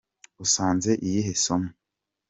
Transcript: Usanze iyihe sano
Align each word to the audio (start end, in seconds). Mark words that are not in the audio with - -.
Usanze 0.43 0.91
iyihe 1.05 1.33
sano 1.43 1.69